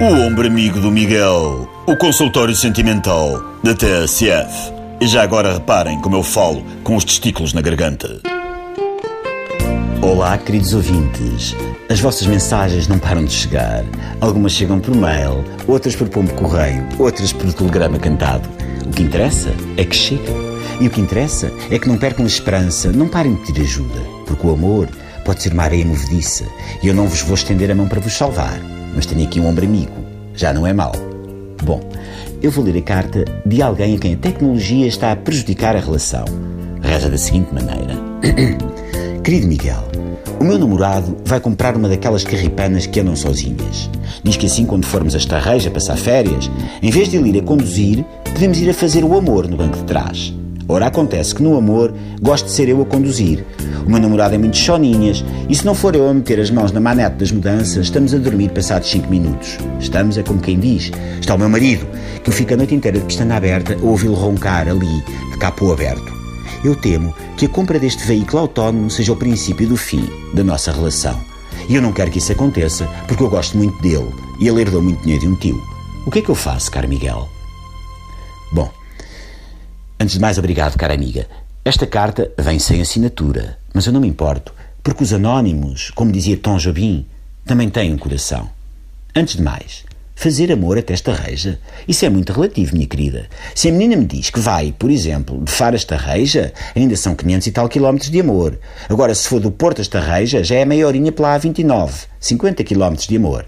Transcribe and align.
O 0.00 0.26
ombro 0.26 0.46
amigo 0.46 0.80
do 0.80 0.90
Miguel, 0.90 1.68
o 1.86 1.94
consultório 1.94 2.56
sentimental 2.56 3.38
da 3.62 3.74
TSF. 3.74 4.72
E 4.98 5.06
já 5.06 5.22
agora 5.22 5.52
reparem 5.52 6.00
como 6.00 6.16
eu 6.16 6.22
falo 6.22 6.64
com 6.82 6.96
os 6.96 7.04
testículos 7.04 7.52
na 7.52 7.60
garganta. 7.60 8.18
Olá, 10.00 10.38
queridos 10.38 10.72
ouvintes. 10.72 11.54
As 11.90 12.00
vossas 12.00 12.26
mensagens 12.26 12.88
não 12.88 12.98
param 12.98 13.26
de 13.26 13.32
chegar. 13.32 13.84
Algumas 14.22 14.52
chegam 14.52 14.80
por 14.80 14.96
mail, 14.96 15.44
outras 15.68 15.94
por 15.94 16.08
pombo 16.08 16.32
correio, 16.32 16.82
outras 16.98 17.30
por 17.30 17.52
telegrama 17.52 17.98
cantado. 17.98 18.48
O 18.86 18.90
que 18.92 19.02
interessa 19.02 19.50
é 19.76 19.84
que 19.84 19.94
chegam. 19.94 20.34
E 20.80 20.86
o 20.86 20.90
que 20.90 21.02
interessa 21.02 21.52
é 21.70 21.78
que 21.78 21.88
não 21.88 21.98
percam 21.98 22.24
a 22.24 22.28
esperança, 22.28 22.90
não 22.90 23.06
parem 23.06 23.34
de 23.34 23.42
pedir 23.42 23.60
ajuda, 23.60 24.00
porque 24.26 24.46
o 24.46 24.54
amor 24.54 24.88
pode 25.26 25.42
ser 25.42 25.52
uma 25.52 25.64
areia 25.64 25.84
movediça 25.84 26.46
e 26.82 26.88
eu 26.88 26.94
não 26.94 27.06
vos 27.06 27.20
vou 27.20 27.34
estender 27.34 27.70
a 27.70 27.74
mão 27.74 27.86
para 27.86 28.00
vos 28.00 28.14
salvar, 28.14 28.58
mas 28.94 29.06
tenho 29.06 29.24
aqui 29.24 29.40
um 29.40 29.46
ombro 29.46 29.64
amigo. 29.64 29.92
Já 30.34 30.52
não 30.52 30.66
é 30.66 30.72
mau. 30.72 30.92
Bom, 31.62 31.80
eu 32.42 32.50
vou 32.50 32.64
ler 32.64 32.78
a 32.78 32.82
carta 32.82 33.24
de 33.44 33.60
alguém 33.60 33.96
a 33.96 33.98
quem 33.98 34.14
a 34.14 34.16
tecnologia 34.16 34.86
está 34.86 35.12
a 35.12 35.16
prejudicar 35.16 35.76
a 35.76 35.80
relação. 35.80 36.24
Reza 36.82 37.10
da 37.10 37.18
seguinte 37.18 37.52
maneira: 37.52 37.94
Querido 39.22 39.46
Miguel, 39.46 39.84
o 40.40 40.44
meu 40.44 40.58
namorado 40.58 41.16
vai 41.24 41.38
comprar 41.38 41.76
uma 41.76 41.88
daquelas 41.88 42.24
carripanas 42.24 42.86
que 42.86 43.00
andam 43.00 43.14
sozinhas. 43.14 43.90
Diz 44.24 44.36
que 44.36 44.46
assim, 44.46 44.64
quando 44.64 44.86
formos 44.86 45.14
a 45.14 45.18
Estarreja 45.18 45.70
passar 45.70 45.96
férias, 45.96 46.50
em 46.82 46.90
vez 46.90 47.08
de 47.10 47.18
ele 47.18 47.28
ir 47.28 47.40
a 47.40 47.42
conduzir, 47.42 48.04
podemos 48.24 48.58
ir 48.58 48.70
a 48.70 48.74
fazer 48.74 49.04
o 49.04 49.16
amor 49.16 49.46
no 49.46 49.58
banco 49.58 49.76
de 49.76 49.84
trás. 49.84 50.34
Ora, 50.70 50.86
acontece 50.86 51.34
que 51.34 51.42
no 51.42 51.56
amor 51.56 51.92
gosto 52.22 52.44
de 52.44 52.52
ser 52.52 52.68
eu 52.68 52.80
a 52.80 52.84
conduzir. 52.86 53.44
O 53.84 53.90
meu 53.90 54.00
namorado 54.00 54.36
é 54.36 54.38
muito 54.38 54.56
choninhas 54.56 55.24
e 55.48 55.56
se 55.56 55.66
não 55.66 55.74
for 55.74 55.96
eu 55.96 56.08
a 56.08 56.14
meter 56.14 56.38
as 56.38 56.48
mãos 56.48 56.70
na 56.70 56.78
manete 56.78 57.16
das 57.16 57.32
mudanças, 57.32 57.86
estamos 57.86 58.14
a 58.14 58.18
dormir 58.18 58.50
passados 58.50 58.88
5 58.88 59.10
minutos. 59.10 59.58
Estamos, 59.80 60.16
é 60.16 60.22
como 60.22 60.38
quem 60.38 60.60
diz. 60.60 60.92
Está 61.20 61.34
o 61.34 61.38
meu 61.38 61.48
marido, 61.48 61.84
que 62.22 62.30
eu 62.30 62.32
fico 62.32 62.54
a 62.54 62.56
noite 62.56 62.72
inteira 62.72 63.00
de 63.00 63.04
pistana 63.04 63.34
aberta 63.34 63.74
a 63.74 63.84
ouvi-lo 63.84 64.14
roncar 64.14 64.68
ali, 64.68 65.02
de 65.32 65.38
capô 65.38 65.72
aberto. 65.72 66.14
Eu 66.62 66.76
temo 66.76 67.12
que 67.36 67.46
a 67.46 67.48
compra 67.48 67.80
deste 67.80 68.06
veículo 68.06 68.42
autónomo 68.42 68.88
seja 68.92 69.12
o 69.12 69.16
princípio 69.16 69.66
do 69.66 69.76
fim 69.76 70.08
da 70.34 70.44
nossa 70.44 70.70
relação. 70.70 71.18
E 71.68 71.74
eu 71.74 71.82
não 71.82 71.92
quero 71.92 72.12
que 72.12 72.18
isso 72.18 72.30
aconteça, 72.30 72.86
porque 73.08 73.24
eu 73.24 73.28
gosto 73.28 73.58
muito 73.58 73.76
dele 73.82 74.08
e 74.38 74.46
ele 74.46 74.60
herdou 74.60 74.80
muito 74.80 75.02
dinheiro 75.02 75.22
de 75.22 75.28
um 75.28 75.34
tio. 75.34 75.60
O 76.06 76.12
que 76.12 76.20
é 76.20 76.22
que 76.22 76.28
eu 76.28 76.36
faço, 76.36 76.70
caro 76.70 76.88
Miguel? 76.88 77.28
Bom, 78.52 78.70
Antes 80.02 80.14
de 80.14 80.20
mais, 80.22 80.38
obrigado, 80.38 80.78
cara 80.78 80.94
amiga. 80.94 81.26
Esta 81.62 81.86
carta 81.86 82.32
vem 82.38 82.58
sem 82.58 82.80
assinatura, 82.80 83.58
mas 83.74 83.84
eu 83.84 83.92
não 83.92 84.00
me 84.00 84.08
importo, 84.08 84.54
porque 84.82 85.04
os 85.04 85.12
anónimos, 85.12 85.90
como 85.90 86.10
dizia 86.10 86.38
Tom 86.38 86.56
Jobim, 86.56 87.04
também 87.44 87.68
têm 87.68 87.92
um 87.92 87.98
coração. 87.98 88.48
Antes 89.14 89.36
de 89.36 89.42
mais, 89.42 89.84
fazer 90.14 90.50
amor 90.50 90.78
até 90.78 90.94
esta 90.94 91.12
reja, 91.12 91.58
isso 91.86 92.06
é 92.06 92.08
muito 92.08 92.32
relativo, 92.32 92.72
minha 92.72 92.86
querida. 92.86 93.28
Se 93.54 93.68
a 93.68 93.72
menina 93.72 93.94
me 93.94 94.06
diz 94.06 94.30
que 94.30 94.40
vai, 94.40 94.72
por 94.72 94.90
exemplo, 94.90 95.44
de 95.44 95.52
Faro 95.52 95.74
a 95.74 95.76
Estarreja, 95.76 96.54
ainda 96.74 96.96
são 96.96 97.14
500 97.14 97.46
e 97.46 97.52
tal 97.52 97.68
quilómetros 97.68 98.10
de 98.10 98.20
amor. 98.20 98.58
Agora, 98.88 99.14
se 99.14 99.28
for 99.28 99.38
do 99.38 99.50
Porto 99.50 99.80
a 99.80 99.82
Estarreja, 99.82 100.42
já 100.42 100.54
é 100.54 100.64
meia 100.64 100.86
horinha 100.86 101.12
pela 101.12 101.38
A29, 101.38 102.06
50 102.18 102.64
quilómetros 102.64 103.06
de 103.06 103.18
amor. 103.18 103.44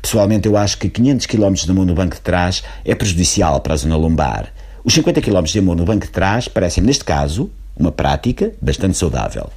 Pessoalmente, 0.00 0.48
eu 0.48 0.56
acho 0.56 0.78
que 0.78 0.88
500 0.88 1.26
quilómetros 1.26 1.64
de 1.64 1.70
amor 1.70 1.86
no 1.86 1.94
banco 1.94 2.16
de 2.16 2.22
trás 2.22 2.64
é 2.84 2.92
prejudicial 2.92 3.60
para 3.60 3.74
a 3.74 3.76
zona 3.76 3.96
lombar. 3.96 4.52
Os 4.84 4.94
50 4.94 5.20
km 5.22 5.44
de 5.44 5.58
amor 5.60 5.76
no 5.76 5.84
banco 5.84 6.06
de 6.06 6.12
trás 6.12 6.48
parecem, 6.48 6.82
neste 6.82 7.04
caso, 7.04 7.50
uma 7.76 7.92
prática 7.92 8.52
bastante 8.60 8.96
saudável. 8.96 9.48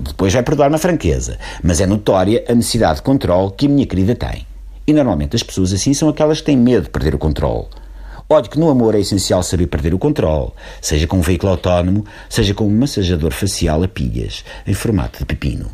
Depois 0.00 0.32
vai 0.32 0.42
perdoar-me 0.42 0.74
a 0.74 0.78
franqueza, 0.78 1.38
mas 1.62 1.80
é 1.80 1.86
notória 1.86 2.44
a 2.48 2.54
necessidade 2.54 2.96
de 2.96 3.02
controle 3.02 3.52
que 3.56 3.66
a 3.66 3.68
minha 3.68 3.86
querida 3.86 4.16
tem. 4.16 4.44
E 4.86 4.92
normalmente 4.92 5.36
as 5.36 5.42
pessoas 5.42 5.72
assim 5.72 5.94
são 5.94 6.08
aquelas 6.08 6.40
que 6.40 6.46
têm 6.46 6.56
medo 6.56 6.84
de 6.84 6.90
perder 6.90 7.14
o 7.14 7.18
controle. 7.18 7.66
Olhe 8.28 8.48
que 8.48 8.58
no 8.58 8.68
amor 8.68 8.94
é 8.94 9.00
essencial 9.00 9.42
saber 9.42 9.68
perder 9.68 9.94
o 9.94 9.98
controle, 9.98 10.50
seja 10.80 11.06
com 11.06 11.18
um 11.18 11.22
veículo 11.22 11.52
autónomo, 11.52 12.04
seja 12.28 12.52
com 12.52 12.66
um 12.66 12.76
massajador 12.76 13.30
facial 13.30 13.82
a 13.82 13.88
pilhas, 13.88 14.44
em 14.66 14.74
formato 14.74 15.20
de 15.20 15.26
pepino. 15.26 15.70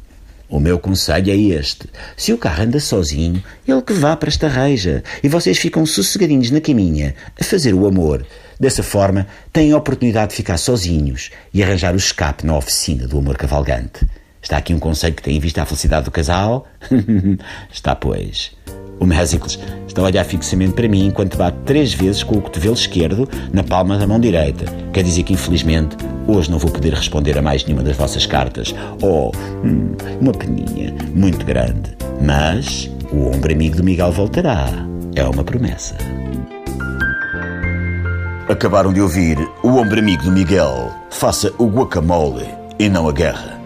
O 0.50 0.58
meu 0.58 0.80
conselho 0.80 1.30
é 1.30 1.36
este: 1.36 1.88
se 2.16 2.32
o 2.32 2.38
carro 2.38 2.64
anda 2.64 2.80
sozinho, 2.80 3.42
ele 3.66 3.82
que 3.82 3.92
vá 3.92 4.16
para 4.16 4.28
esta 4.28 4.48
reja 4.48 5.04
e 5.22 5.28
vocês 5.28 5.56
ficam 5.56 5.86
sossegadinhos 5.86 6.50
na 6.50 6.60
caminha 6.60 7.14
a 7.40 7.44
fazer 7.44 7.72
o 7.72 7.86
amor. 7.86 8.26
Dessa 8.58 8.82
forma, 8.82 9.26
têm 9.52 9.72
a 9.72 9.76
oportunidade 9.76 10.30
de 10.30 10.36
ficar 10.36 10.58
sozinhos 10.58 11.30
e 11.54 11.62
arranjar 11.62 11.94
o 11.94 11.96
escape 11.96 12.44
na 12.44 12.56
oficina 12.56 13.06
do 13.06 13.18
amor 13.18 13.36
cavalgante. 13.36 14.04
Está 14.42 14.56
aqui 14.56 14.74
um 14.74 14.78
conselho 14.78 15.14
que 15.14 15.22
tem 15.22 15.36
em 15.36 15.40
vista 15.40 15.62
a 15.62 15.66
felicidade 15.66 16.06
do 16.06 16.10
casal? 16.10 16.66
Está, 17.70 17.94
pois. 17.94 18.52
O 18.98 19.06
Mésicles 19.06 19.58
está 19.88 20.02
a 20.02 20.04
olhar 20.04 20.24
fixamente 20.24 20.74
para 20.74 20.86
mim 20.86 21.06
enquanto 21.06 21.38
bate 21.38 21.56
três 21.64 21.94
vezes 21.94 22.22
com 22.22 22.36
o 22.36 22.42
cotovelo 22.42 22.74
esquerdo 22.74 23.26
na 23.50 23.64
palma 23.64 23.96
da 23.96 24.06
mão 24.06 24.20
direita. 24.20 24.66
Quer 24.92 25.02
dizer 25.02 25.22
que, 25.22 25.32
infelizmente, 25.32 25.96
hoje 26.30 26.50
não 26.50 26.58
vou 26.58 26.70
poder 26.70 26.94
responder 26.94 27.36
a 27.38 27.42
mais 27.42 27.64
nenhuma 27.64 27.82
das 27.82 27.96
vossas 27.96 28.26
cartas. 28.26 28.74
Oh, 29.02 29.30
hum, 29.64 29.94
uma 30.20 30.32
peninha 30.32 30.94
muito 31.14 31.44
grande. 31.44 31.96
Mas 32.22 32.90
o 33.12 33.28
ombro 33.28 33.52
amigo 33.52 33.76
do 33.76 33.84
Miguel 33.84 34.12
voltará. 34.12 34.66
É 35.14 35.24
uma 35.24 35.44
promessa. 35.44 35.96
Acabaram 38.48 38.92
de 38.92 39.00
ouvir 39.00 39.38
o 39.62 39.68
ombro 39.68 39.98
amigo 39.98 40.24
do 40.24 40.32
Miguel. 40.32 40.90
Faça 41.10 41.52
o 41.58 41.66
guacamole 41.66 42.46
e 42.78 42.88
não 42.88 43.08
a 43.08 43.12
guerra. 43.12 43.59